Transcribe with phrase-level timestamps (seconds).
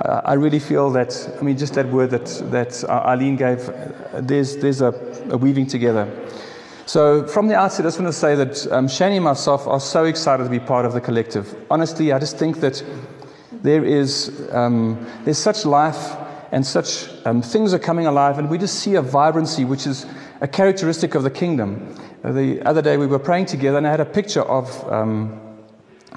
[0.05, 3.71] I really feel that, I mean, just that word that, that Eileen gave,
[4.15, 4.93] there's, there's a,
[5.31, 6.09] a weaving together.
[6.87, 9.81] So, from the outset, I just want to say that um, Shani and myself are
[9.81, 11.57] so excited to be part of the collective.
[11.69, 12.81] Honestly, I just think that
[13.51, 16.15] there is um, there's such life
[16.53, 20.07] and such um, things are coming alive, and we just see a vibrancy which is
[20.41, 21.95] a characteristic of the kingdom.
[22.23, 25.41] Uh, the other day we were praying together, and I had a picture of um,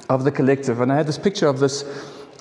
[0.10, 1.84] of the collective, and I had this picture of this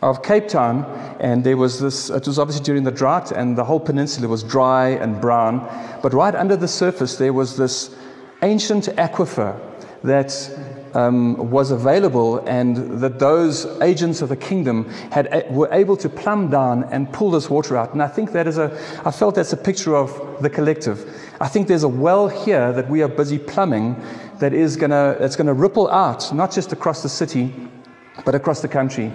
[0.03, 0.85] of Cape Town,
[1.19, 4.45] and there was this, it was obviously during the drought, and the whole peninsula was
[4.45, 5.59] dry and brown.
[6.03, 7.95] But right under the surface, there was this
[8.43, 9.59] ancient aquifer
[10.05, 10.31] that
[10.95, 16.51] um, was available, and that those agents of the kingdom had, were able to plumb
[16.51, 17.93] down and pull this water out.
[17.93, 18.71] And I think that is a,
[19.05, 21.05] I felt that's a picture of the collective.
[21.41, 23.97] I think there's a well here that we are busy plumbing
[24.39, 27.55] that is gonna, that's gonna ripple out, not just across the city,
[28.25, 29.13] but across the country.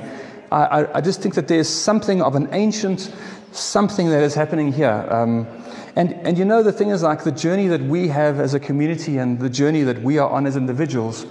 [0.51, 3.13] I, I, I just think that there's something of an ancient
[3.51, 5.05] something that is happening here.
[5.09, 5.47] Um,
[5.95, 8.59] and, and you know, the thing is like the journey that we have as a
[8.59, 11.25] community and the journey that we are on as individuals,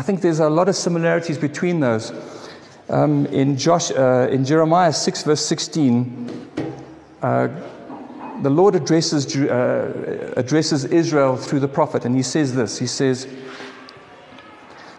[0.00, 2.10] I think there's a lot of similarities between those.
[2.88, 6.48] Um, in, Josh, uh, in Jeremiah 6, verse 16,
[7.20, 7.48] uh,
[8.40, 13.28] the Lord addresses, uh, addresses Israel through the prophet, and he says this He says,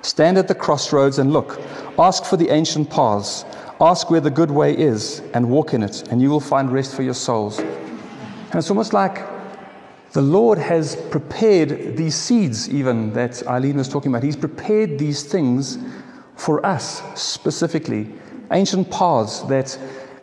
[0.04, 1.60] Stand at the crossroads and look,
[1.98, 3.44] ask for the ancient paths,
[3.82, 6.94] ask where the good way is, and walk in it, and you will find rest
[6.94, 7.58] for your souls.
[7.58, 9.18] And it's almost like
[10.14, 14.24] the Lord has prepared these seeds, even that Eileen was talking about.
[14.24, 15.78] He's prepared these things
[16.36, 18.12] for us specifically.
[18.52, 19.78] Ancient paths that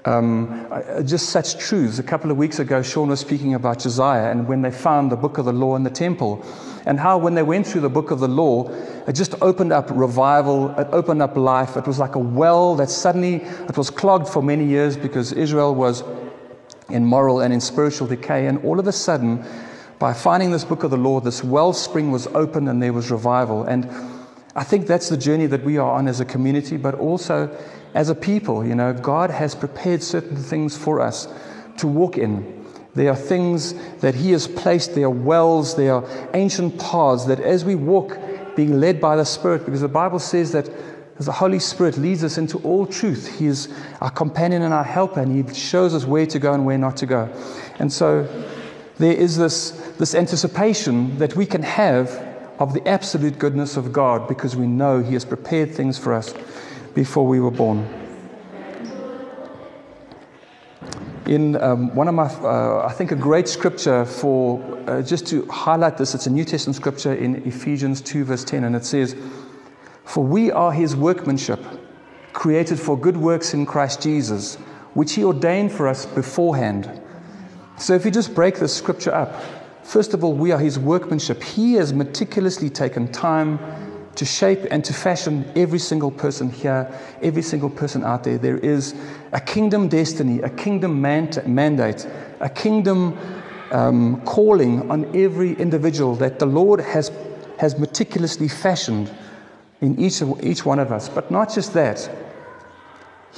[0.05, 0.67] um,
[1.05, 1.99] just such truths.
[1.99, 5.17] A couple of weeks ago, Sean was speaking about Josiah and when they found the
[5.17, 6.45] book of the law in the temple,
[6.87, 8.71] and how when they went through the book of the law,
[9.07, 11.77] it just opened up revival, it opened up life.
[11.77, 13.37] It was like a well that suddenly
[13.69, 16.03] it was clogged for many years because Israel was
[16.89, 18.47] in moral and in spiritual decay.
[18.47, 19.45] And all of a sudden,
[19.99, 23.65] by finding this book of the Lord, this wellspring was opened and there was revival.
[23.65, 23.89] And
[24.55, 27.51] I think that's the journey that we are on as a community, but also
[27.95, 28.65] as a people.
[28.65, 31.29] You know, God has prepared certain things for us
[31.79, 32.65] to walk in.
[32.95, 37.41] There are things that He has placed, there are wells, there are ancient paths that
[37.41, 38.19] as we walk,
[38.57, 40.69] being led by the Spirit, because the Bible says that
[41.19, 43.69] as the Holy Spirit leads us into all truth, He is
[44.01, 46.97] our companion and our helper, and He shows us where to go and where not
[46.99, 47.33] to go.
[47.79, 48.27] And so
[48.99, 52.11] there is this, this anticipation that we can have
[52.59, 56.35] of the absolute goodness of God because we know He has prepared things for us
[56.95, 57.87] before we were born.
[61.27, 65.47] In um, one of my, uh, I think, a great scripture for uh, just to
[65.47, 69.15] highlight this, it's a New Testament scripture in Ephesians 2, verse 10, and it says,
[70.09, 71.61] for we are his workmanship,
[72.33, 74.57] created for good works in Christ Jesus,
[74.95, 76.91] which he ordained for us beforehand.
[77.81, 79.43] So if you just break the scripture up,
[79.85, 81.43] first of all, we are his workmanship.
[81.43, 83.59] He has meticulously taken time
[84.17, 88.37] to shape and to fashion every single person here, every single person out there.
[88.37, 88.97] There is
[89.33, 92.05] a kingdom destiny, a kingdom mandate,
[92.41, 93.17] a kingdom
[93.71, 97.13] um, calling on every individual that the Lord has,
[97.59, 99.09] has meticulously fashioned
[99.81, 101.09] in each, each one of us.
[101.09, 102.11] But not just that,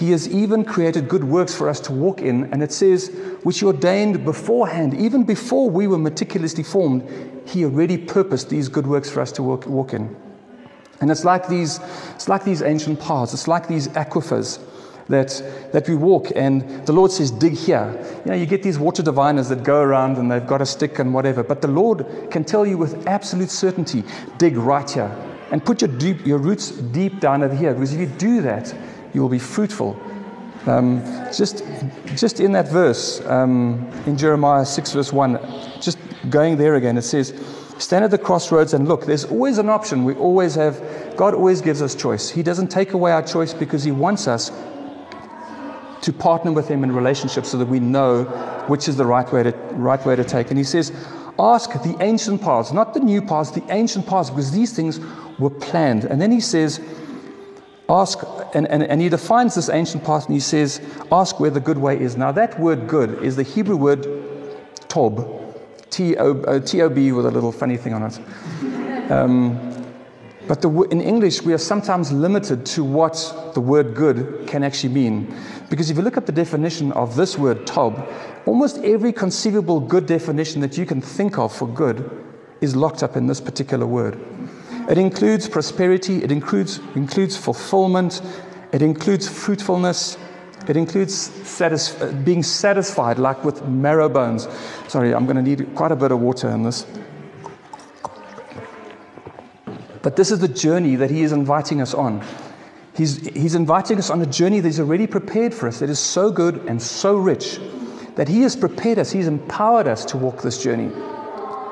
[0.00, 3.61] He has even created good works for us to walk in, and it says, which
[3.61, 7.06] He ordained beforehand, even before we were meticulously formed,
[7.47, 10.17] He already purposed these good works for us to walk, walk in.
[11.02, 11.81] And it's like these,
[12.14, 14.58] it's like these ancient paths, it's like these aquifers
[15.08, 15.43] that,
[15.75, 17.94] that we walk, and the Lord says, dig here.
[18.25, 20.99] You know, you get these water diviners that go around and they've got a stick
[20.99, 24.02] and whatever, but the Lord can tell you with absolute certainty,
[24.38, 25.14] dig right here
[25.50, 27.75] and put your, deep, your roots deep down over here.
[27.75, 28.75] Because if you do that,
[29.15, 30.01] you will be fruitful.
[30.67, 31.03] Um,
[31.35, 31.65] just,
[32.17, 35.39] just in that verse, um, in Jeremiah 6, verse 1,
[35.81, 35.99] just
[36.29, 37.35] going there again, it says,
[37.79, 39.07] Stand at the crossroads and look.
[39.07, 40.05] There's always an option.
[40.05, 42.29] We always have, God always gives us choice.
[42.29, 44.51] He doesn't take away our choice because He wants us
[46.03, 48.25] to partner with Him in relationship so that we know
[48.69, 50.51] which is the right way to, right way to take.
[50.51, 50.93] And He says,
[51.41, 55.01] Ask the ancient paths, not the new paths, the ancient paths, because these things
[55.39, 56.05] were planned.
[56.05, 56.81] And then he says,
[57.90, 58.20] Ask,
[58.54, 61.76] and, and, and he defines this ancient path and he says, Ask where the good
[61.76, 62.16] way is.
[62.16, 64.06] Now, that word good is the Hebrew word
[64.88, 65.26] tob,
[65.90, 69.10] T O B with a little funny thing on it.
[69.10, 69.58] Um,
[70.46, 74.92] but the, in English, we are sometimes limited to what the word good can actually
[74.92, 75.34] mean.
[75.69, 78.08] Because if you look at the definition of this word tob,
[78.46, 82.08] almost every conceivable good definition that you can think of for good
[82.60, 84.19] is locked up in this particular word.
[84.90, 88.20] It includes prosperity, it includes, includes fulfillment,
[88.72, 90.19] it includes fruitfulness,
[90.66, 94.48] it includes satis- uh, being satisfied, like with marrow bones.
[94.88, 96.87] Sorry, I'm going to need quite a bit of water in this.
[100.02, 102.25] But this is the journey that he is inviting us on.
[102.96, 106.00] He's, he's inviting us on a journey that he's already prepared for us, that is
[106.00, 107.60] so good and so rich,
[108.16, 110.90] that he has prepared us, he's empowered us to walk this journey.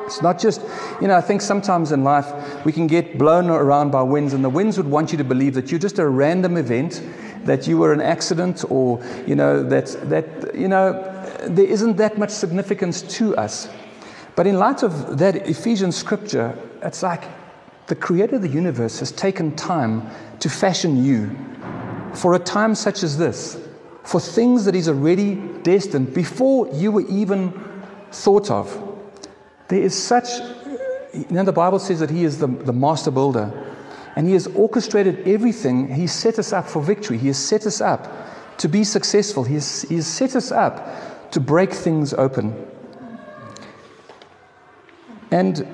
[0.08, 0.62] It's not just,
[1.02, 4.42] you know, I think sometimes in life we can get blown around by winds, and
[4.42, 7.02] the winds would want you to believe that you're just a random event,
[7.44, 10.92] that you were an accident, or, you know, that, that you know,
[11.42, 13.68] there isn't that much significance to us.
[14.34, 17.24] But in light of that Ephesians scripture, it's like
[17.86, 20.08] the creator of the universe has taken time
[20.40, 21.36] to fashion you
[22.14, 23.58] for a time such as this,
[24.04, 27.52] for things that He's already destined before you were even
[28.10, 28.87] thought of.
[29.68, 30.28] There is such,
[31.12, 33.52] you know, the Bible says that He is the, the master builder,
[34.16, 35.94] and He has orchestrated everything.
[35.94, 39.54] He set us up for victory, He has set us up to be successful, He
[39.54, 42.66] has, he has set us up to break things open.
[45.30, 45.66] And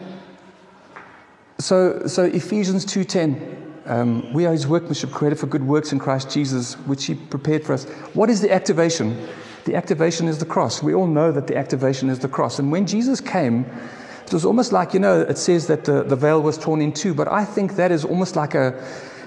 [1.58, 6.31] so, so Ephesians 2.10, um, we are his workmanship created for good works in Christ
[6.31, 7.85] Jesus, which he prepared for us.
[8.14, 9.29] What is the activation?
[9.65, 10.83] The activation is the cross.
[10.83, 12.59] We all know that the activation is the cross.
[12.59, 13.65] And when Jesus came,
[14.27, 16.93] it was almost like, you know, it says that the, the veil was torn in
[16.93, 18.73] two, but I think that is almost like a,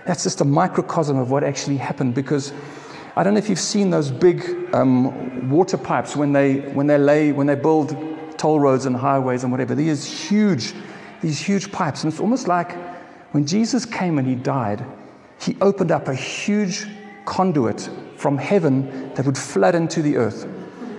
[0.06, 2.54] that's just a microcosm of what actually happened because
[3.16, 7.00] I don't know if you've seen those big um, water pipes when they, when they
[7.00, 7.96] lay, when they build
[8.38, 9.74] toll roads and highways and whatever.
[9.74, 10.74] These huge,
[11.22, 12.04] these huge pipes.
[12.04, 12.76] And it's almost like
[13.34, 14.86] when Jesus came and he died,
[15.42, 16.86] he opened up a huge
[17.26, 20.48] conduit from heaven that would flood into the earth.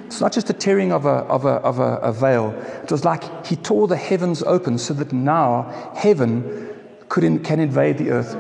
[0.07, 3.05] It's not just a tearing of a, of a, of a, a veil, it was
[3.05, 6.67] like he tore the heavens open so that now heaven
[7.11, 8.35] could in, can invade the earth.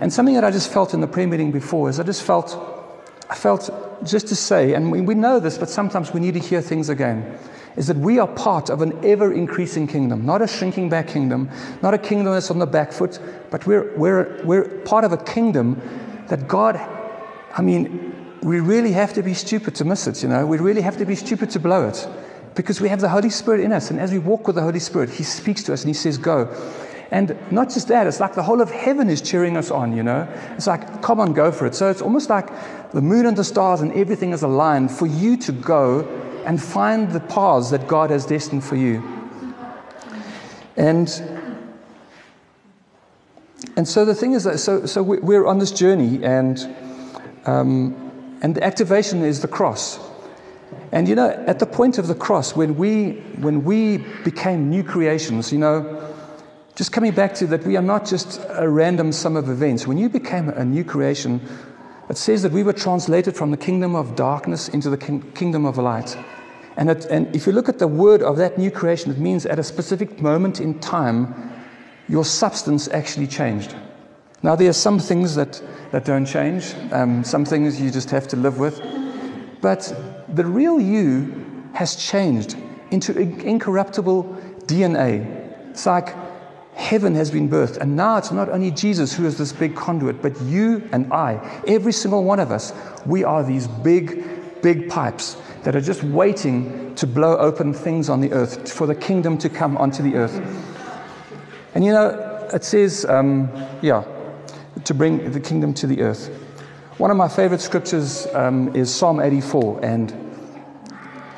[0.00, 2.58] And something that I just felt in the prayer meeting before is I just felt,
[3.30, 3.70] I felt
[4.04, 6.90] just to say, and we, we know this, but sometimes we need to hear things
[6.90, 7.38] again,
[7.76, 11.48] is that we are part of an ever increasing kingdom, not a shrinking back kingdom,
[11.80, 13.18] not a kingdom that's on the back foot,
[13.50, 15.80] but we're, we're, we're part of a kingdom
[16.28, 16.76] that God,
[17.56, 18.13] I mean,
[18.44, 20.46] we really have to be stupid to miss it, you know.
[20.46, 22.06] We really have to be stupid to blow it
[22.54, 23.90] because we have the Holy Spirit in us.
[23.90, 26.18] And as we walk with the Holy Spirit, He speaks to us and He says,
[26.18, 26.54] Go.
[27.10, 30.02] And not just that, it's like the whole of heaven is cheering us on, you
[30.02, 30.28] know.
[30.56, 31.74] It's like, come on, go for it.
[31.74, 32.50] So it's almost like
[32.92, 36.00] the moon and the stars and everything is aligned for you to go
[36.44, 39.02] and find the paths that God has destined for you.
[40.76, 41.08] And
[43.76, 46.58] and so the thing is that so so we're on this journey and
[47.46, 48.03] um,
[48.44, 49.98] and the activation is the cross.
[50.92, 54.84] And you know, at the point of the cross, when we, when we became new
[54.84, 56.14] creations, you know,
[56.74, 59.86] just coming back to that, we are not just a random sum of events.
[59.86, 61.40] When you became a new creation,
[62.10, 65.64] it says that we were translated from the kingdom of darkness into the king- kingdom
[65.64, 66.14] of light.
[66.76, 69.46] And, it, and if you look at the word of that new creation, it means
[69.46, 71.34] at a specific moment in time,
[72.10, 73.74] your substance actually changed.
[74.44, 78.28] Now, there are some things that, that don't change, um, some things you just have
[78.28, 78.78] to live with.
[79.62, 79.90] But
[80.28, 82.54] the real you has changed
[82.90, 84.24] into incorruptible
[84.66, 85.70] DNA.
[85.70, 86.14] It's like
[86.74, 87.78] heaven has been birthed.
[87.78, 91.62] And now it's not only Jesus who is this big conduit, but you and I,
[91.66, 92.74] every single one of us,
[93.06, 98.20] we are these big, big pipes that are just waiting to blow open things on
[98.20, 100.38] the earth for the kingdom to come onto the earth.
[101.74, 103.48] And you know, it says, um,
[103.80, 104.04] yeah,
[104.84, 106.28] to bring the kingdom to the earth.
[106.98, 110.12] One of my favorite scriptures um, is Psalm 84, and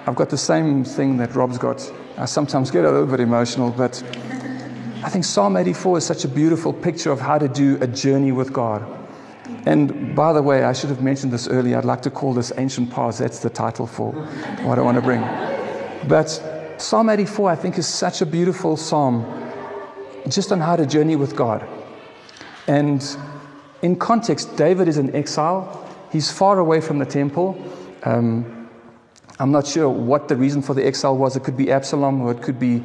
[0.07, 1.91] I've got the same thing that Rob's got.
[2.19, 4.03] I sometimes get a little bit emotional, but
[5.03, 8.33] I think Psalm 84 is such a beautiful picture of how to do a journey
[8.33, 8.85] with God.
[9.67, 11.79] And by the way, I should have mentioned this earlier.
[11.79, 13.19] I'd like to call this Ancient Paths.
[13.19, 14.13] That's the title for
[14.63, 15.21] what I want to bring.
[16.09, 16.29] But
[16.79, 19.25] Psalm 84, I think, is such a beautiful psalm
[20.29, 21.67] just on how to journey with God.
[22.67, 23.03] And
[23.83, 25.85] in context, David is in exile.
[26.11, 27.63] He's far away from the temple.
[28.05, 28.69] Um,
[29.39, 31.37] I'm not sure what the reason for the exile was.
[31.37, 32.83] It could be Absalom, or it could be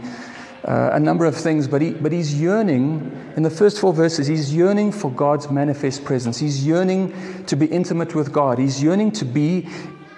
[0.66, 4.28] uh, a number of things, but, he, but he's yearning, in the first four verses,
[4.28, 6.38] he's yearning for God's manifest presence.
[6.38, 8.60] He's yearning to be intimate with God.
[8.60, 9.68] He's yearning to be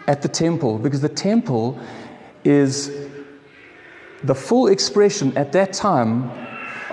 [0.08, 1.80] at the temple because the temple
[2.44, 2.92] is
[4.24, 6.30] the full expression at that time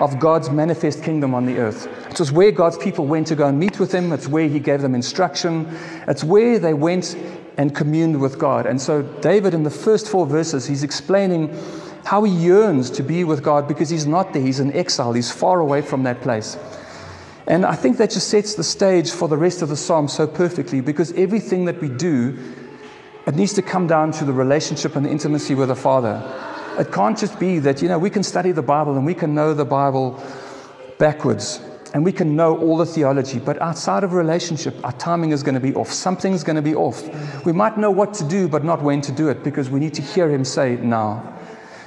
[0.01, 1.87] of God's manifest kingdom on the earth.
[2.09, 4.11] It was where God's people went to go and meet with Him.
[4.11, 5.67] It's where He gave them instruction.
[6.07, 7.15] It's where they went
[7.57, 8.65] and communed with God.
[8.65, 11.55] And so, David, in the first four verses, he's explaining
[12.03, 14.41] how he yearns to be with God because he's not there.
[14.41, 16.57] He's in exile, he's far away from that place.
[17.47, 20.25] And I think that just sets the stage for the rest of the psalm so
[20.25, 22.37] perfectly because everything that we do,
[23.27, 26.50] it needs to come down to the relationship and the intimacy with the Father.
[26.79, 29.35] It can't just be that, you know, we can study the Bible and we can
[29.35, 30.23] know the Bible
[30.97, 31.61] backwards
[31.93, 35.55] and we can know all the theology, but outside of relationship, our timing is going
[35.55, 35.91] to be off.
[35.91, 37.03] Something's going to be off.
[37.45, 39.93] We might know what to do, but not when to do it because we need
[39.95, 41.37] to hear Him say now.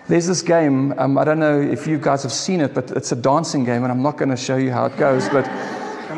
[0.07, 3.13] There's this game, um, I don't know if you guys have seen it, but it's
[3.13, 5.47] a dancing game, and I'm not going to show you how it goes, but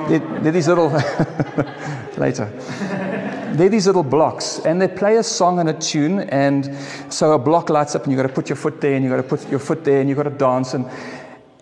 [0.09, 0.89] they're, they're these little,
[2.17, 3.16] later.
[3.55, 6.77] They're these little blocks, and they play a song and a tune, and
[7.09, 9.13] so a block lights up, and you've got to put your foot there, and you've
[9.13, 10.91] got to put your foot there, and you've got to dance, and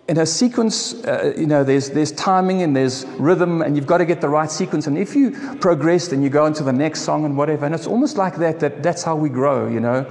[0.06, 3.98] in a sequence, uh, you know, there's, there's timing and there's rhythm, and you've got
[3.98, 4.86] to get the right sequence.
[4.86, 7.64] And if you progress, then you go into the next song and whatever.
[7.64, 10.04] And it's almost like that, that that's how we grow, you know.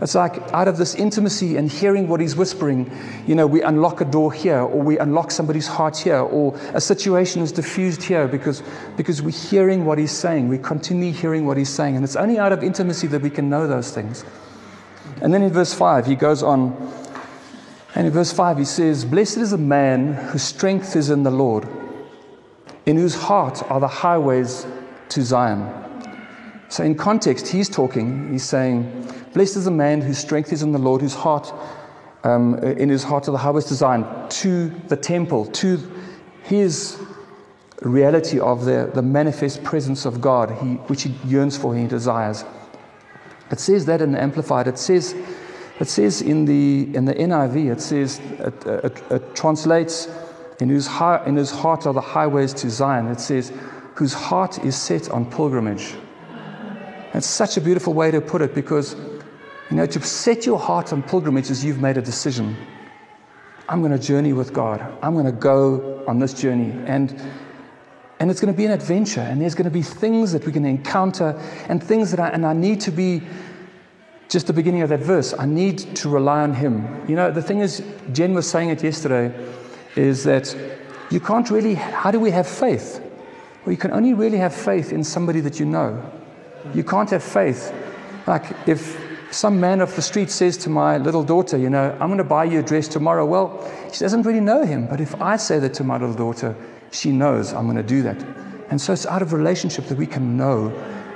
[0.00, 2.90] It's like out of this intimacy and hearing what he's whispering,
[3.26, 6.80] you know, we unlock a door here, or we unlock somebody's heart here, or a
[6.80, 8.62] situation is diffused here because,
[8.96, 10.48] because we're hearing what he's saying.
[10.48, 11.96] We continue hearing what he's saying.
[11.96, 14.24] And it's only out of intimacy that we can know those things.
[15.20, 16.76] And then in verse 5, he goes on,
[17.96, 21.30] and in verse 5, he says, Blessed is the man whose strength is in the
[21.32, 21.66] Lord,
[22.86, 24.64] in whose heart are the highways
[25.08, 25.74] to Zion.
[26.68, 30.72] So, in context, he's talking, he's saying, Blessed is the man whose strength is in
[30.72, 31.52] the Lord, whose heart,
[32.24, 35.78] um, in his heart are the highways designed to the temple, to
[36.42, 36.98] his
[37.82, 42.44] reality of the, the manifest presence of God, he, which he yearns for, he desires.
[43.50, 44.66] It says that in the Amplified.
[44.66, 45.14] It says,
[45.78, 50.08] it says in the, in the NIV, it says, it, it, it translates,
[50.60, 53.06] in whose, high, in whose heart are the highways to Zion.
[53.06, 53.52] It says,
[53.94, 55.94] whose heart is set on pilgrimage.
[57.14, 58.96] It's such a beautiful way to put it because
[59.70, 62.56] you know, to set your heart on pilgrimage is you've made a decision.
[63.68, 64.80] I'm going to journey with God.
[65.02, 66.72] I'm going to go on this journey.
[66.86, 67.20] And,
[68.18, 69.20] and it's going to be an adventure.
[69.20, 72.28] And there's going to be things that we're going to encounter and things that I,
[72.28, 73.22] and I need to be
[74.30, 75.34] just the beginning of that verse.
[75.38, 77.04] I need to rely on Him.
[77.06, 77.82] You know, the thing is,
[78.12, 79.34] Jen was saying it yesterday,
[79.96, 80.56] is that
[81.10, 83.02] you can't really, how do we have faith?
[83.64, 86.10] Well, you can only really have faith in somebody that you know.
[86.74, 87.74] You can't have faith.
[88.26, 92.08] Like if some man off the street says to my little daughter, You know, I'm
[92.08, 93.26] going to buy you a dress tomorrow.
[93.26, 94.86] Well, she doesn't really know him.
[94.86, 96.56] But if I say that to my little daughter,
[96.90, 98.22] she knows I'm going to do that.
[98.70, 100.68] And so it's out of relationship that we can know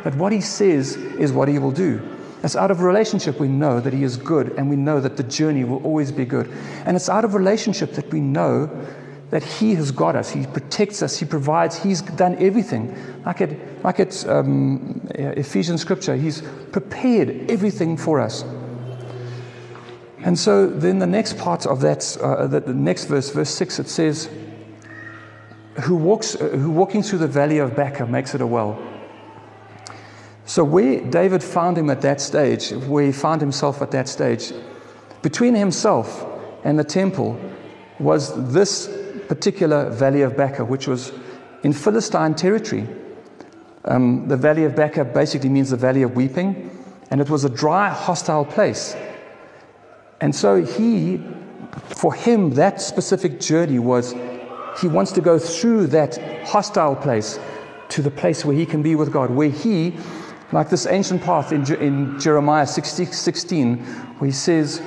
[0.04, 2.00] that what he says is what he will do.
[2.42, 5.22] It's out of relationship we know that he is good and we know that the
[5.22, 6.50] journey will always be good.
[6.84, 8.68] And it's out of relationship that we know
[9.32, 10.30] that He has got us.
[10.30, 11.18] He protects us.
[11.18, 11.82] He provides.
[11.82, 12.94] He's done everything.
[13.24, 18.44] Like it, like it's um, Ephesian scripture, He's prepared everything for us.
[20.18, 23.78] And so then the next part of that, uh, the, the, next verse, verse 6,
[23.80, 24.28] it says,
[25.80, 28.80] who, walks, uh, who walking through the valley of Baca makes it a well.
[30.44, 34.52] So where David found him at that stage, where he found himself at that stage,
[35.22, 36.26] between himself
[36.64, 37.40] and the temple
[37.98, 39.01] was this
[39.34, 41.10] particular valley of Baca, which was
[41.62, 42.86] in Philistine territory.
[43.86, 46.70] Um, the valley of Baca basically means the valley of weeping,
[47.10, 48.94] and it was a dry, hostile place.
[50.20, 51.22] And so he,
[51.86, 54.14] for him, that specific journey was
[54.78, 57.40] he wants to go through that hostile place
[57.88, 59.96] to the place where he can be with God, where he,
[60.52, 63.78] like this ancient path in, in Jeremiah 16,
[64.18, 64.82] where he says,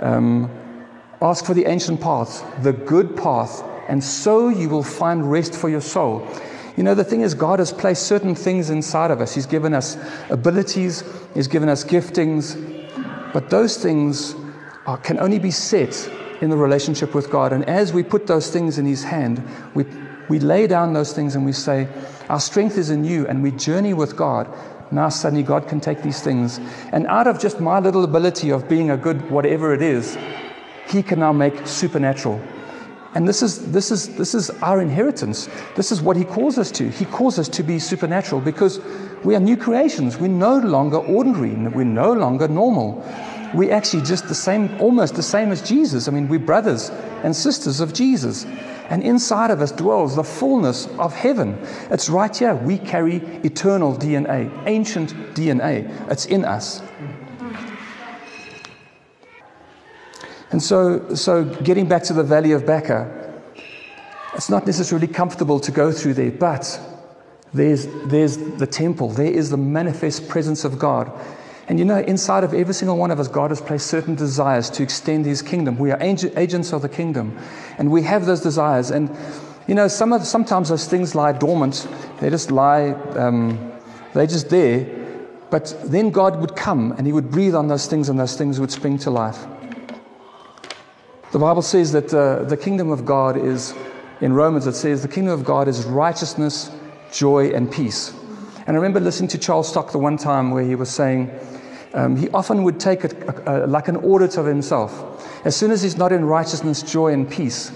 [0.00, 0.50] um,
[1.22, 5.68] Ask for the ancient path, the good path and so you will find rest for
[5.68, 6.26] your soul.
[6.76, 9.34] You know, the thing is, God has placed certain things inside of us.
[9.34, 9.96] He's given us
[10.28, 12.56] abilities, He's given us giftings,
[13.32, 14.34] but those things
[14.86, 16.10] are, can only be set
[16.40, 17.52] in the relationship with God.
[17.52, 19.84] And as we put those things in His hand, we,
[20.28, 21.88] we lay down those things and we say,
[22.28, 24.48] Our strength is in you, and we journey with God.
[24.90, 26.58] Now, suddenly, God can take these things.
[26.92, 30.18] And out of just my little ability of being a good whatever it is,
[30.88, 32.40] He can now make supernatural.
[33.14, 35.48] And this is, this, is, this is our inheritance.
[35.76, 36.90] This is what He calls us to.
[36.90, 38.80] He calls us to be supernatural because
[39.24, 40.18] we are new creations.
[40.18, 41.54] We're no longer ordinary.
[41.68, 43.04] We're no longer normal.
[43.54, 46.08] We're actually just the same, almost the same as Jesus.
[46.08, 46.90] I mean, we're brothers
[47.22, 48.44] and sisters of Jesus.
[48.90, 51.56] And inside of us dwells the fullness of heaven.
[51.90, 52.54] It's right here.
[52.54, 55.88] We carry eternal DNA, ancient DNA.
[56.10, 56.82] It's in us.
[60.54, 63.42] And so, so getting back to the valley of Baca,
[64.34, 66.80] it's not necessarily comfortable to go through there, but
[67.52, 71.10] there's, there's the temple, there is the manifest presence of God.
[71.66, 74.70] And you know, inside of every single one of us, God has placed certain desires
[74.70, 75.76] to extend His kingdom.
[75.76, 77.36] We are agents of the kingdom,
[77.76, 78.92] and we have those desires.
[78.92, 79.10] And
[79.66, 81.88] you know, some of, sometimes those things lie dormant;
[82.20, 83.72] they just lie, um,
[84.12, 84.86] they're just there.
[85.50, 88.60] But then God would come and He would breathe on those things, and those things
[88.60, 89.48] would spring to life.
[91.34, 93.74] The Bible says that uh, the kingdom of God is,
[94.20, 96.70] in Romans, it says, the kingdom of God is righteousness,
[97.10, 98.14] joy, and peace.
[98.68, 101.36] And I remember listening to Charles Stock the one time where he was saying,
[101.92, 103.26] um, he often would take it
[103.68, 105.28] like an audit of himself.
[105.44, 107.72] As soon as he's not in righteousness, joy, and peace,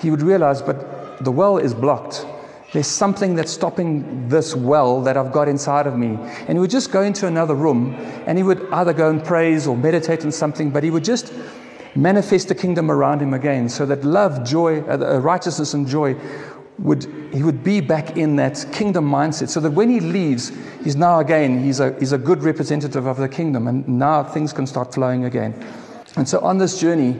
[0.00, 2.26] he would realize, but the well is blocked.
[2.72, 6.18] There's something that's stopping this well that I've got inside of me.
[6.48, 7.94] And he would just go into another room
[8.26, 11.32] and he would either go and praise or meditate on something, but he would just
[11.96, 16.16] manifest the kingdom around him again so that love, joy, uh, righteousness, and joy
[16.78, 20.52] would he would be back in that kingdom mindset so that when he leaves
[20.84, 24.52] he's now again he's a, he's a good representative of the kingdom and now things
[24.52, 25.54] can start flowing again.
[26.16, 27.16] And so on this journey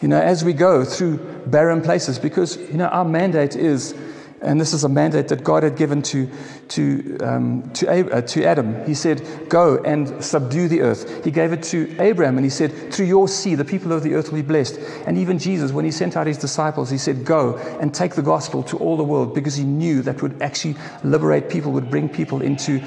[0.00, 3.94] you know as we go through barren places because you know our mandate is
[4.40, 6.30] and this is a mandate that God had given to,
[6.68, 8.84] to, um, to, uh, to Adam.
[8.86, 11.24] He said, Go and subdue the earth.
[11.24, 14.14] He gave it to Abraham and he said, Through your seed, the people of the
[14.14, 14.78] earth will be blessed.
[15.06, 18.22] And even Jesus, when he sent out his disciples, he said, Go and take the
[18.22, 22.08] gospel to all the world because he knew that would actually liberate people, would bring
[22.08, 22.80] people into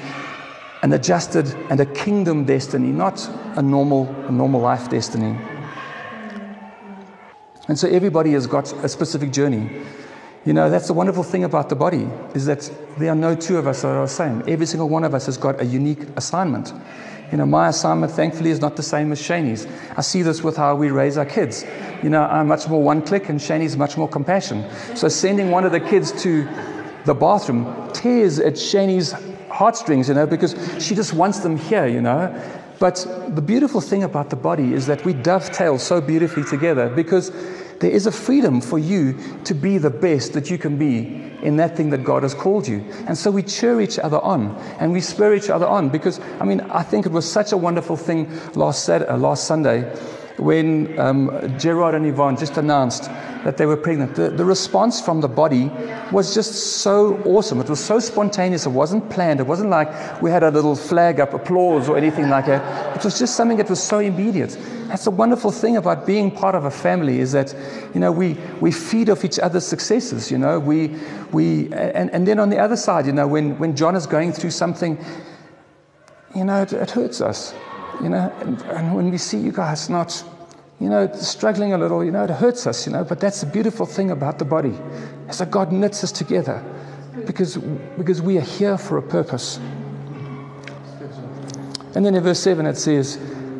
[0.82, 5.38] an adjusted and a kingdom destiny, not a normal, a normal life destiny.
[7.68, 9.70] And so everybody has got a specific journey.
[10.44, 12.68] You know, that's the wonderful thing about the body is that
[12.98, 14.42] there are no two of us that are the same.
[14.48, 16.72] Every single one of us has got a unique assignment.
[17.30, 19.66] You know, my assignment, thankfully, is not the same as Shaney's.
[19.96, 21.64] I see this with how we raise our kids.
[22.02, 24.68] You know, I'm much more one click, and Shaney's much more compassion.
[24.96, 26.46] So sending one of the kids to
[27.04, 29.14] the bathroom tears at Shaney's
[29.48, 32.34] heartstrings, you know, because she just wants them here, you know.
[32.80, 37.30] But the beautiful thing about the body is that we dovetail so beautifully together because
[37.82, 41.00] there is a freedom for you to be the best that you can be
[41.42, 42.78] in that thing that God has called you.
[43.08, 46.44] And so we cheer each other on and we spur each other on because, I
[46.44, 49.92] mean, I think it was such a wonderful thing last, Saturday, uh, last Sunday
[50.38, 53.04] when um, Gerard and Yvonne just announced
[53.44, 54.14] that they were pregnant.
[54.14, 55.70] The, the response from the body
[56.12, 57.60] was just so awesome.
[57.60, 58.66] It was so spontaneous.
[58.66, 59.40] It wasn't planned.
[59.40, 62.96] It wasn't like we had a little flag up, applause, or anything like that.
[62.96, 64.56] It was just something that was so immediate.
[64.88, 67.54] That's the wonderful thing about being part of a family is that,
[67.94, 70.60] you know, we, we feed off each other's successes, you know.
[70.60, 70.96] We,
[71.32, 74.32] we, and, and then on the other side, you know, when, when John is going
[74.32, 75.02] through something,
[76.34, 77.54] you know, it, it hurts us,
[78.00, 78.32] you know.
[78.40, 80.24] And, and when we see you guys not,
[80.80, 83.04] you know, struggling a little, you know, it hurts us, you know.
[83.04, 84.78] But that's the beautiful thing about the body
[85.28, 86.62] It's that God knits us together
[87.26, 87.56] because,
[87.96, 89.58] because we are here for a purpose.
[91.94, 93.16] And then in verse 7 it says,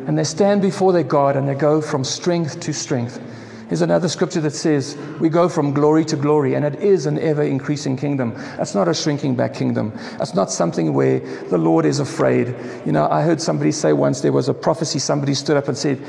[0.07, 3.21] and they stand before their God and they go from strength to strength.
[3.69, 7.17] Here's another scripture that says, We go from glory to glory, and it is an
[7.19, 8.33] ever increasing kingdom.
[8.57, 9.93] That's not a shrinking back kingdom.
[10.17, 12.55] That's not something where the Lord is afraid.
[12.85, 15.77] You know, I heard somebody say once there was a prophecy, somebody stood up and
[15.77, 16.01] said,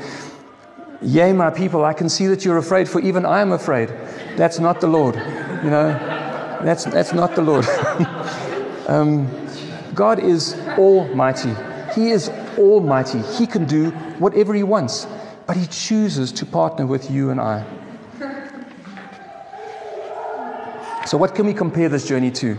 [1.01, 3.89] Yea, my people, I can see that you're afraid, for even I am afraid.
[4.35, 5.15] That's not the Lord.
[5.15, 5.87] You know,
[6.63, 7.65] that's, that's not the Lord.
[8.87, 9.29] um,
[9.93, 11.53] God is almighty.
[11.93, 13.21] He is almighty.
[13.37, 15.05] He can do whatever He wants,
[15.47, 17.65] but He chooses to partner with you and I.
[21.05, 22.57] So, what can we compare this journey to?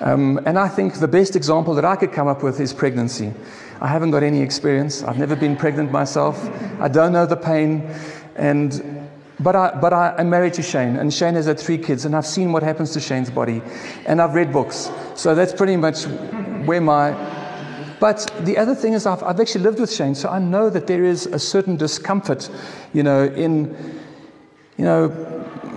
[0.00, 3.32] Um, and I think the best example that I could come up with is pregnancy.
[3.80, 5.02] I haven't got any experience.
[5.02, 6.38] I've never been pregnant myself.
[6.80, 7.90] I don't know the pain.
[8.36, 9.08] And,
[9.40, 12.14] but I, but I, am married to Shane, and Shane has had three kids, and
[12.14, 13.62] I've seen what happens to Shane's body.
[14.06, 14.90] And I've read books.
[15.16, 16.04] So that's pretty much
[16.66, 17.12] where my
[18.00, 20.86] but the other thing is, I've, I've actually lived with Shane, so I know that
[20.86, 22.50] there is a certain discomfort,
[22.92, 23.74] you know, in,
[24.76, 25.08] you know,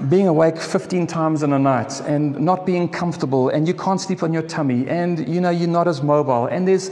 [0.10, 4.24] being awake 15 times in a night and not being comfortable, and you can't sleep
[4.24, 6.46] on your tummy, and, you know, you're not as mobile.
[6.48, 6.92] And there's,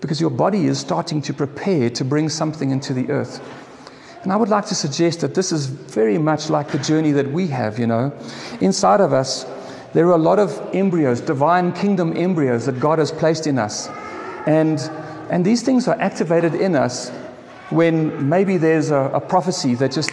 [0.00, 3.40] because your body is starting to prepare to bring something into the earth.
[4.22, 7.30] And I would like to suggest that this is very much like the journey that
[7.30, 8.12] we have, you know.
[8.60, 9.46] Inside of us,
[9.94, 13.88] there are a lot of embryos, divine kingdom embryos that God has placed in us.
[14.48, 14.80] And,
[15.28, 17.10] and these things are activated in us
[17.68, 20.10] when maybe there's a, a prophecy that just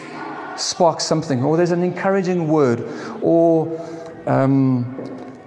[0.57, 2.81] sparks something, or there's an encouraging word,
[3.21, 3.79] or,
[4.27, 4.93] um,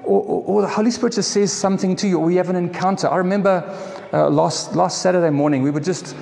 [0.04, 2.56] or, or, or, the Holy Spirit just says something to you, or you have an
[2.56, 3.08] encounter.
[3.08, 3.62] I remember
[4.14, 6.16] uh, last, last Saturday morning, we were just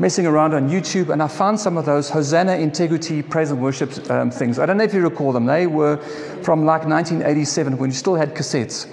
[0.00, 4.10] messing around on YouTube, and I found some of those Hosanna Integrity Praise and Worship
[4.10, 4.58] um, things.
[4.58, 5.46] I don't know if you recall them.
[5.46, 5.98] They were
[6.42, 8.88] from like 1987 when you still had cassettes.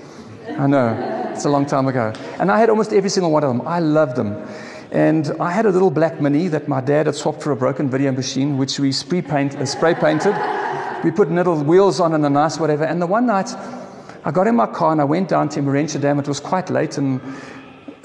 [0.58, 2.14] I know, it's a long time ago.
[2.40, 3.68] And I had almost every single one of them.
[3.68, 4.48] I loved them.
[4.92, 7.90] And I had a little black mini that my dad had swapped for a broken
[7.90, 10.34] video machine, which we spray, paint, uh, spray painted.
[11.04, 12.86] We put little wheels on and a nice whatever.
[12.86, 13.54] And the one night,
[14.24, 16.20] I got in my car and I went down to Emmarentia Dam.
[16.20, 17.20] It was quite late, and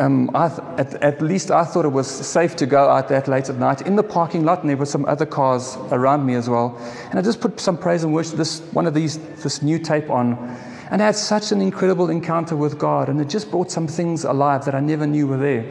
[0.00, 3.48] um, th- at, at, least I thought it was safe to go out that late
[3.48, 6.48] at night in the parking lot, and there were some other cars around me as
[6.48, 6.76] well.
[7.10, 10.10] And I just put some praise and worship, this one of these, this new tape
[10.10, 10.58] on,
[10.90, 14.24] and I had such an incredible encounter with God, and it just brought some things
[14.24, 15.64] alive that I never knew were there.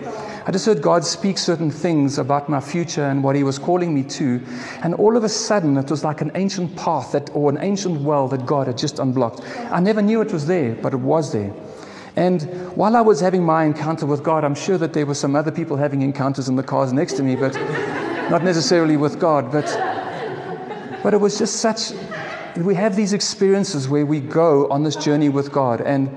[0.45, 3.93] I just heard God speak certain things about my future and what He was calling
[3.93, 4.41] me to.
[4.81, 8.01] And all of a sudden, it was like an ancient path that, or an ancient
[8.01, 9.41] well that God had just unblocked.
[9.71, 11.53] I never knew it was there, but it was there.
[12.15, 12.41] And
[12.75, 15.51] while I was having my encounter with God, I'm sure that there were some other
[15.51, 17.53] people having encounters in the cars next to me, but
[18.29, 19.51] not necessarily with God.
[19.51, 19.65] But,
[21.03, 21.91] but it was just such,
[22.57, 25.81] we have these experiences where we go on this journey with God.
[25.81, 26.09] And,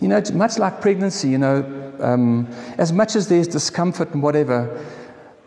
[0.00, 2.48] you know, much like pregnancy, you know, um,
[2.78, 4.84] as much as there's discomfort and whatever,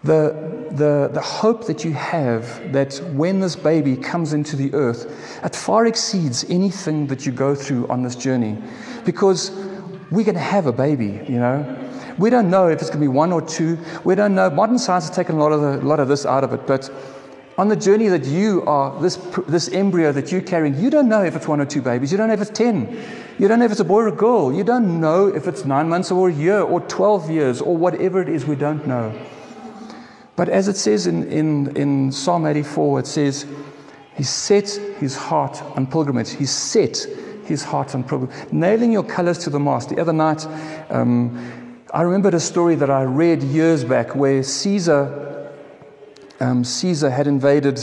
[0.04, 5.42] the, the, the hope that you have that when this baby comes into the earth,
[5.44, 8.58] it far exceeds anything that you go through on this journey.
[9.06, 9.52] Because
[10.12, 11.84] we're going to have a baby, you know.
[12.18, 13.78] We don't know if it's going to be one or two.
[14.04, 14.50] We don't know.
[14.50, 16.66] Modern science has taken a lot of, the, a lot of this out of it.
[16.66, 16.90] But
[17.58, 19.16] on the journey that you are, this,
[19.48, 22.12] this embryo that you're carrying, you don't know if it's one or two babies.
[22.12, 22.98] You don't know if it's 10.
[23.40, 24.54] You don't know if it's a boy or a girl.
[24.54, 28.22] You don't know if it's nine months or a year or 12 years or whatever
[28.22, 29.12] it is, we don't know.
[30.36, 33.48] But as it says in, in, in Psalm 84, it says,
[34.16, 36.30] He set his heart on pilgrimage.
[36.30, 37.08] He set
[37.46, 38.52] his heart on pilgrimage.
[38.52, 39.90] Nailing your colors to the mast.
[39.90, 40.46] The other night,
[40.92, 45.37] um, I remembered a story that I read years back where Caesar
[46.40, 47.80] um, Caesar had invaded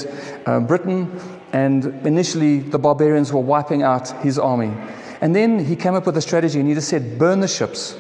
[0.47, 1.21] uh, Britain,
[1.53, 4.73] and initially the barbarians were wiping out his army.
[5.21, 7.99] And then he came up with a strategy, and he just said, Burn the ships.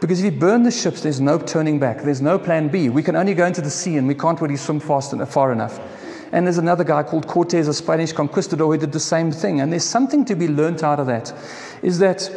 [0.00, 2.02] Because if you burn the ships, there's no turning back.
[2.02, 2.88] There's no plan B.
[2.88, 5.52] We can only go into the sea, and we can't really swim fast and far
[5.52, 5.78] enough.
[6.32, 9.60] And there's another guy called Cortez, a Spanish conquistador, who did the same thing.
[9.60, 11.32] And there's something to be learnt out of that.
[11.82, 12.30] Is that,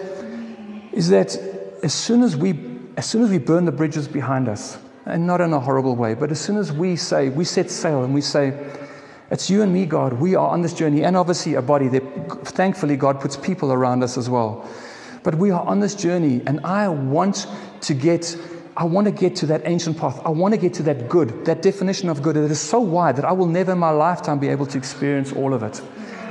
[0.92, 1.38] is that
[1.84, 5.42] as soon as we as soon as we burn the bridges behind us, and not
[5.42, 6.14] in a horrible way.
[6.14, 8.54] But as soon as we say, we set sail and we say,
[9.32, 10.14] it's you and me, God.
[10.14, 12.02] We are on this journey, and obviously a body that
[12.46, 14.70] thankfully God puts people around us as well.
[15.24, 17.48] But we are on this journey, and I want
[17.82, 18.38] to get.
[18.76, 20.20] I want to get to that ancient path.
[20.26, 23.18] I want to get to that good, that definition of good that is so wide
[23.18, 25.80] that I will never in my lifetime be able to experience all of it.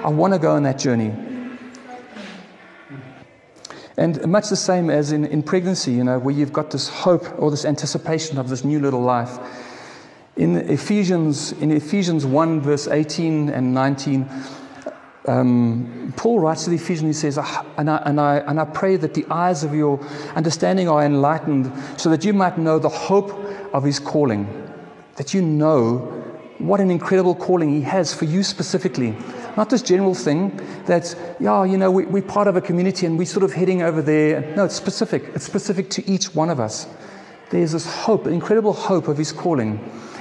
[0.05, 1.15] I want to go on that journey.
[3.97, 7.27] And much the same as in, in pregnancy, you know, where you've got this hope
[7.39, 9.39] or this anticipation of this new little life.
[10.37, 14.29] In Ephesians, in Ephesians 1, verse 18 and 19,
[15.29, 17.39] um, Paul writes to the Ephesians, he says,
[17.77, 20.01] and I, and, I, and I pray that the eyes of your
[20.35, 23.31] understanding are enlightened so that you might know the hope
[23.75, 24.49] of his calling,
[25.17, 26.22] that you know
[26.59, 29.17] what an incredible calling he has for you specifically.
[29.57, 33.19] Not this general thing that, yeah, you know, we, we're part of a community and
[33.19, 34.55] we're sort of heading over there.
[34.57, 35.25] No, it's specific.
[35.35, 36.87] It's specific to each one of us.
[37.51, 39.79] There's this hope, incredible hope of his calling.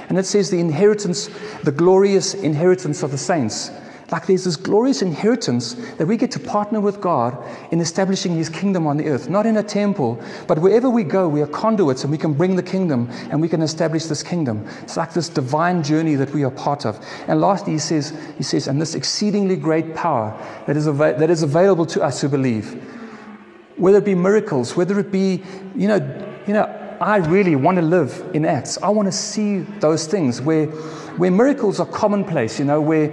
[0.08, 1.30] And it says the inheritance,
[1.62, 3.70] the glorious inheritance of the saints.
[4.12, 7.36] Like there's this glorious inheritance that we get to partner with God
[7.72, 11.26] in establishing His kingdom on the earth, not in a temple, but wherever we go,
[11.26, 14.68] we are conduits and we can bring the kingdom and we can establish this kingdom.
[14.82, 17.02] It's like this divine journey that we are part of.
[17.26, 21.42] And lastly, He says, He says, and this exceedingly great power that is, that is
[21.42, 22.74] available to us who believe,
[23.78, 25.42] whether it be miracles, whether it be,
[25.74, 25.96] you know,
[26.46, 26.64] you know,
[27.00, 28.78] I really want to live in Acts.
[28.80, 30.66] I want to see those things where,
[31.16, 33.10] where miracles are commonplace, you know, where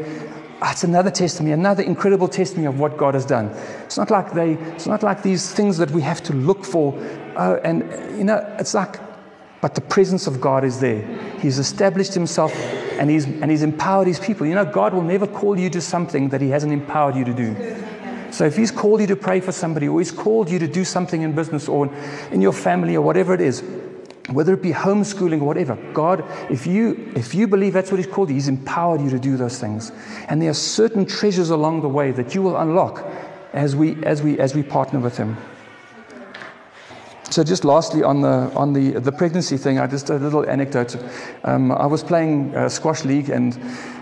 [0.61, 3.47] It's another testimony, another incredible testimony of what God has done.
[3.85, 6.93] It's not like they, it's not like these things that we have to look for.
[7.35, 7.81] Uh, and,
[8.17, 8.99] you know, it's like,
[9.61, 11.01] but the presence of God is there.
[11.39, 12.53] He's established himself
[12.99, 14.47] and he's, and he's empowered his people.
[14.47, 17.33] You know, God will never call you to something that he hasn't empowered you to
[17.33, 17.75] do.
[18.31, 20.85] So if he's called you to pray for somebody or he's called you to do
[20.85, 21.93] something in business or
[22.31, 23.63] in your family or whatever it is,
[24.33, 28.07] whether it be homeschooling or whatever, God, if you, if you believe that's what He's
[28.07, 29.91] called you, He's empowered you to do those things.
[30.27, 33.05] And there are certain treasures along the way that you will unlock
[33.53, 35.37] as we, as we, as we partner with Him.
[37.29, 40.97] so just lastly on the on the the pregnancy thing, I just a little anecdote.
[41.43, 43.57] Um, I was playing uh, squash league, and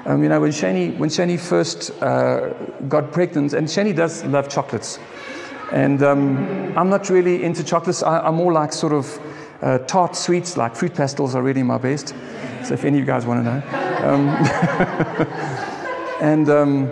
[0.06, 2.54] um, you know when Shani when Shani first uh,
[2.88, 5.00] got pregnant, and Shani does love chocolates,
[5.72, 8.02] and um, I'm not really into chocolates.
[8.02, 9.20] I, am more like sort of
[9.62, 12.16] uh, tart sweets, like fruit pastels are really my best.
[12.64, 13.62] So if any of you guys want to know,
[14.08, 14.30] um,
[16.22, 16.90] and, um,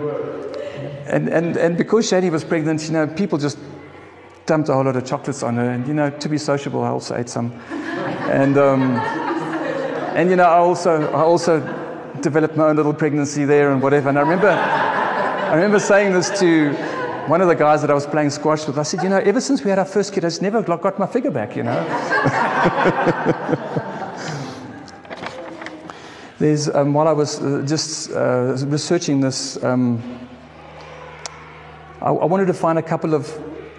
[1.08, 3.58] and and and because Shani was pregnant, you know people just
[4.46, 5.70] dumped a whole lot of chocolates on her.
[5.72, 7.52] And, you know, to be sociable, I also ate some.
[8.30, 8.98] And, um,
[10.16, 11.60] and you know, I also, I also
[12.22, 14.10] developed my own little pregnancy there and whatever.
[14.10, 16.74] And I remember, I remember saying this to
[17.28, 18.78] one of the guys that I was playing squash with.
[18.78, 21.00] I said, you know, ever since we had our first kid, I just never got
[21.00, 21.74] my figure back, you know.
[26.38, 30.20] There's, um, while I was uh, just uh, researching this, um,
[32.02, 33.32] I, I wanted to find a couple of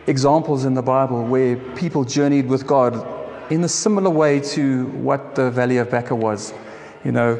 [0.09, 3.07] examples in the Bible where people journeyed with God
[3.53, 6.53] in a similar way to what the Valley of Baca was.
[7.05, 7.37] You know,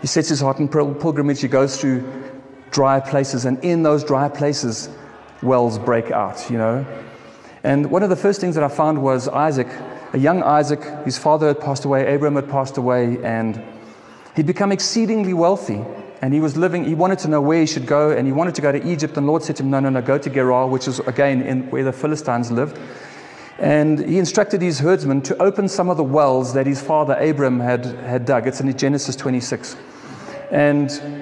[0.00, 2.10] he sets his heart in pilgrimage, he goes through
[2.70, 4.88] dry places, and in those dry places,
[5.42, 6.86] wells break out, you know.
[7.64, 9.68] And one of the first things that I found was Isaac,
[10.12, 13.62] a young Isaac, his father had passed away, Abraham had passed away, and
[14.36, 15.84] he'd become exceedingly wealthy
[16.22, 18.54] and he was living, he wanted to know where he should go, and he wanted
[18.54, 19.16] to go to Egypt.
[19.16, 21.42] And the Lord said to him, No, no, no, go to Gerar, which is again
[21.42, 22.78] in where the Philistines lived.
[23.58, 27.58] And he instructed his herdsmen to open some of the wells that his father Abram
[27.58, 28.46] had, had dug.
[28.46, 29.76] It's in Genesis 26.
[30.52, 31.21] And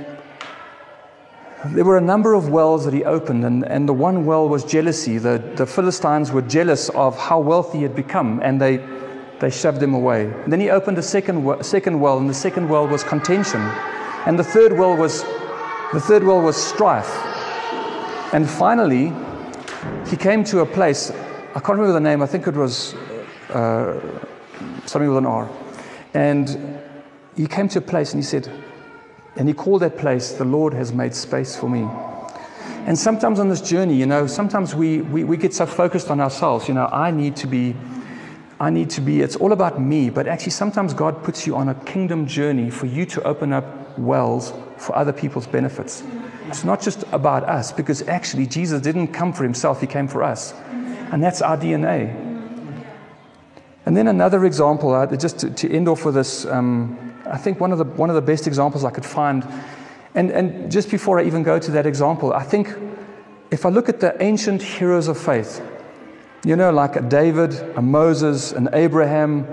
[1.66, 4.64] there were a number of wells that he opened, and, and the one well was
[4.64, 5.18] jealousy.
[5.18, 8.78] The, the Philistines were jealous of how wealthy he had become, and they,
[9.40, 10.24] they shoved him away.
[10.24, 13.60] And then he opened a second, second well, and the second well was contention.
[14.26, 15.22] And the third well was
[15.92, 17.10] the third well was strife.
[18.32, 19.12] And finally,
[20.06, 22.94] he came to a place, I can't remember the name, I think it was
[23.50, 24.00] uh,
[24.86, 25.50] something with an R.
[26.14, 26.78] And
[27.36, 28.48] he came to a place and he said,
[29.36, 31.88] and he called that place, The Lord has made space for me.
[32.86, 36.20] And sometimes on this journey, you know, sometimes we, we, we get so focused on
[36.20, 36.66] ourselves.
[36.66, 37.76] You know, I need to be,
[38.58, 40.10] I need to be, it's all about me.
[40.10, 43.98] But actually, sometimes God puts you on a kingdom journey for you to open up
[43.98, 46.02] wells for other people's benefits.
[46.48, 50.22] It's not just about us, because actually Jesus didn't come for himself, he came for
[50.22, 50.52] us.
[51.12, 52.28] And that's our DNA.
[53.86, 57.60] And then another example, uh, just to, to, end off with this, um, I think
[57.60, 59.46] one of, the, one of the best examples I could find,
[60.14, 62.74] and, and just before I even go to that example, I think
[63.50, 65.62] if I look at the ancient heroes of faith,
[66.44, 69.46] you know, like a David, a Moses, an Abraham,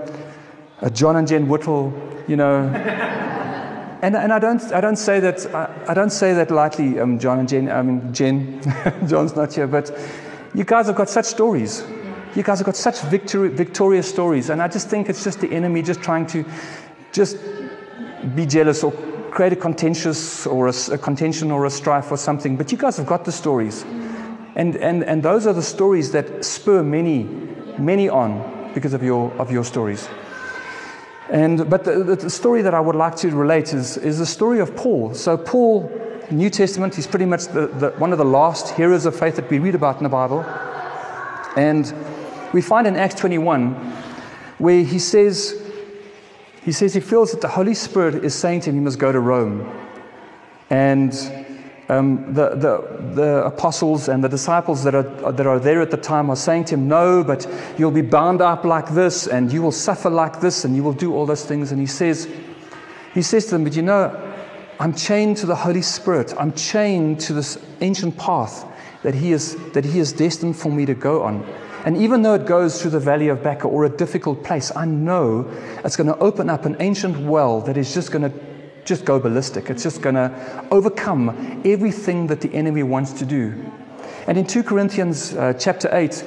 [0.80, 1.92] a John and Jen Whittle,
[2.26, 2.62] you know,
[4.02, 7.18] and, and I, don't, I don't say that I, I don't say that lightly, um,
[7.18, 7.70] John and Jen.
[7.70, 8.60] I mean, Jen,
[9.06, 9.90] John's not here, but
[10.54, 11.84] you guys have got such stories.
[12.34, 15.50] You guys have got such victory, victorious stories, and I just think it's just the
[15.50, 16.44] enemy just trying to
[17.12, 17.36] just
[18.34, 18.92] be jealous or
[19.30, 22.56] create a contentious or a, a contention or a strife or something.
[22.56, 23.84] But you guys have got the stories,
[24.54, 27.24] and and and those are the stories that spur many,
[27.78, 30.08] many on because of your of your stories.
[31.30, 34.60] And, but the, the, story that I would like to relate is, is the story
[34.60, 35.12] of Paul.
[35.12, 35.92] So, Paul,
[36.30, 39.50] New Testament, he's pretty much the, the, one of the last heroes of faith that
[39.50, 40.40] we read about in the Bible.
[41.54, 41.92] And
[42.54, 43.74] we find in Acts 21
[44.56, 45.60] where he says,
[46.64, 49.12] he says he feels that the Holy Spirit is saying to him he must go
[49.12, 49.70] to Rome.
[50.70, 51.12] And
[51.88, 55.96] um, the, the, the, apostles and the disciples that are, that are there at the
[55.96, 57.46] time are saying to him, No, but
[57.78, 60.92] you'll be bound up like this, and you will suffer like this, and you will
[60.92, 61.72] do all those things.
[61.72, 62.28] And he says,
[63.14, 64.34] he says to them, But you know,
[64.78, 66.34] I'm chained to the Holy Spirit.
[66.38, 68.66] I'm chained to this ancient path
[69.02, 71.46] that he, is, that he is destined for me to go on.
[71.84, 74.84] And even though it goes through the valley of Baca or a difficult place, I
[74.84, 75.50] know
[75.84, 78.32] it's going to open up an ancient well that is just going to
[78.84, 79.70] just go ballistic.
[79.70, 83.70] It's just going to overcome everything that the enemy wants to do.
[84.26, 86.24] And in 2 Corinthians uh, chapter 8,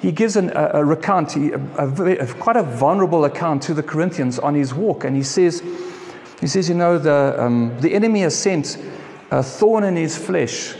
[0.00, 4.38] he gives an, a, a, recount, a, a, quite a vulnerable account to the Corinthians
[4.38, 5.04] on his walk.
[5.04, 5.62] And he says,
[6.40, 8.76] he says you know, the, um, the enemy has sent
[9.30, 10.74] a thorn in his flesh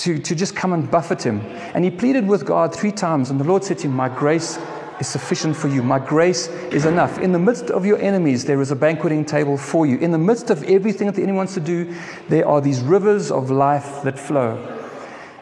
[0.00, 1.40] to, to just come and buffet him.
[1.74, 3.30] And he pleaded with God three times.
[3.30, 4.58] And the Lord said to him, My grace
[4.98, 5.82] is sufficient for you.
[5.82, 7.18] My grace is enough.
[7.18, 9.98] In the midst of your enemies, there is a banqueting table for you.
[9.98, 11.94] In the midst of everything that the enemy wants to do,
[12.28, 14.56] there are these rivers of life that flow.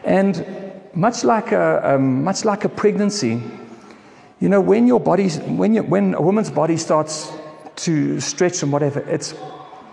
[0.03, 0.45] And
[0.93, 3.41] much like a, um, much like a pregnancy,
[4.41, 7.31] you know, when your body, when, you, when a woman's body starts
[7.77, 9.33] to stretch and whatever, it's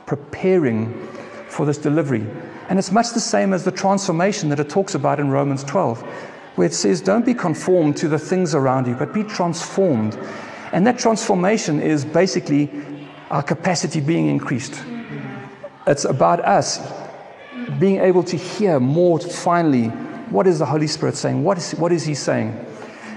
[0.06, 1.08] preparing
[1.48, 2.26] for this delivery.
[2.68, 6.02] And it's much the same as the transformation that it talks about in Romans 12.
[6.56, 10.18] where it says, Don't be conformed to the things around you, but be transformed.
[10.72, 12.70] And that transformation is basically
[13.30, 14.82] our capacity being increased.
[15.86, 16.80] It's about us
[17.78, 19.88] being able to hear more finally
[20.30, 21.44] what is the Holy Spirit saying?
[21.44, 22.52] What is, what is He saying?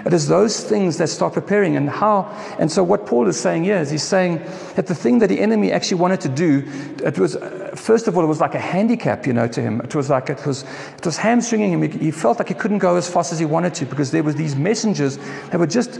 [0.06, 2.24] It is those things that start preparing and how.
[2.58, 4.42] And so, what Paul is saying here is he's saying
[4.76, 6.64] that the thing that the enemy actually wanted to do,
[7.04, 7.36] it was,
[7.76, 9.82] first of all, it was like a handicap, you know, to him.
[9.82, 10.64] It was like it was,
[10.98, 12.00] it was hamstringing him.
[12.00, 14.34] He, felt like he couldn't go as fast as he wanted to because there were
[14.34, 15.18] these messengers
[15.50, 16.00] that were just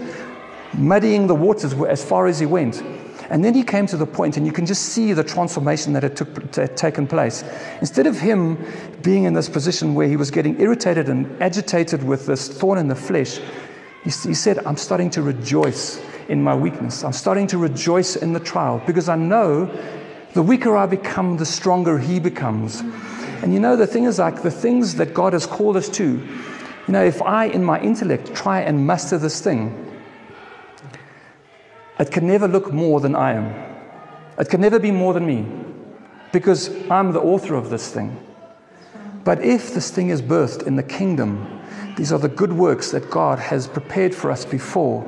[0.74, 2.82] muddying the waters as far as he went.
[3.30, 6.02] And then he came to the point, and you can just see the transformation that
[6.02, 7.44] had, took, had taken place.
[7.80, 8.58] Instead of him
[9.04, 12.88] being in this position where he was getting irritated and agitated with this thorn in
[12.88, 13.40] the flesh,
[14.04, 17.04] he, he said, I'm starting to rejoice in my weakness.
[17.04, 19.66] I'm starting to rejoice in the trial because I know
[20.34, 22.82] the weaker I become, the stronger he becomes.
[23.42, 26.04] And you know, the thing is like the things that God has called us to,
[26.04, 29.86] you know, if I, in my intellect, try and master this thing,
[32.00, 33.54] it can never look more than I am.
[34.38, 35.46] It can never be more than me
[36.32, 38.16] because I'm the author of this thing.
[39.24, 41.62] But if this thing is birthed in the kingdom,
[41.98, 45.06] these are the good works that God has prepared for us before.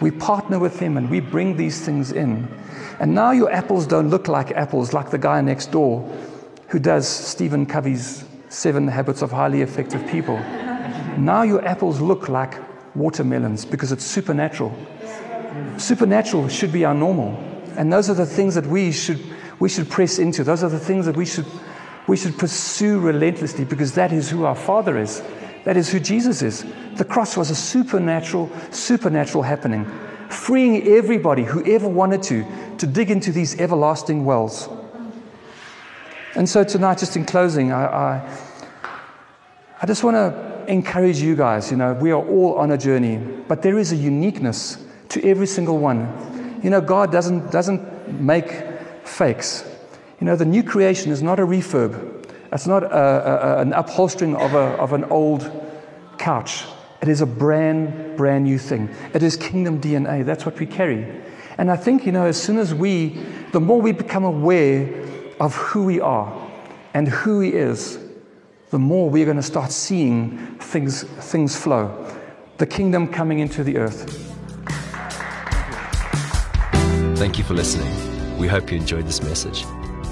[0.00, 2.48] We partner with Him and we bring these things in.
[2.98, 6.00] And now your apples don't look like apples, like the guy next door
[6.68, 10.36] who does Stephen Covey's Seven Habits of Highly Effective People.
[11.18, 12.54] Now your apples look like
[12.94, 14.74] watermelons because it's supernatural.
[15.76, 17.36] Supernatural should be our normal.
[17.76, 19.20] And those are the things that we should,
[19.58, 20.44] we should press into.
[20.44, 21.46] Those are the things that we should,
[22.10, 25.22] we should pursue relentlessly because that is who our Father is.
[25.62, 26.64] That is who Jesus is.
[26.96, 29.84] The cross was a supernatural, supernatural happening,
[30.28, 32.44] freeing everybody who ever wanted to
[32.78, 34.68] to dig into these everlasting wells.
[36.34, 38.38] And so tonight, just in closing, I, I,
[39.80, 41.70] I just want to encourage you guys.
[41.70, 45.46] You know, we are all on a journey, but there is a uniqueness to every
[45.46, 46.60] single one.
[46.60, 48.50] You know, God doesn't, doesn't make
[49.04, 49.69] fakes.
[50.20, 54.36] You know, the new creation is not a refurb, it's not a, a, an upholstering
[54.36, 55.50] of, a, of an old
[56.18, 56.64] couch.
[57.00, 58.94] It is a brand, brand new thing.
[59.14, 60.24] It is kingdom DNA.
[60.24, 61.06] That's what we carry.
[61.56, 63.18] And I think, you know, as soon as we,
[63.52, 64.86] the more we become aware
[65.40, 66.50] of who we are
[66.92, 67.98] and who He is,
[68.68, 72.14] the more we're going to start seeing things, things flow.
[72.58, 74.26] The kingdom coming into the earth.
[77.16, 78.36] Thank you for listening.
[78.36, 79.64] We hope you enjoyed this message.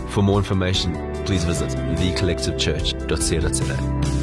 [0.08, 0.94] For more information,
[1.24, 4.17] please visit thecollectivechurch.co.za.